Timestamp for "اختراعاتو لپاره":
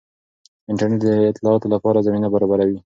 1.31-2.03